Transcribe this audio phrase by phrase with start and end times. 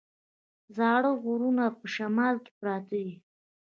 [0.77, 3.09] زاړه غرونه یې په شمال کې پراته دي.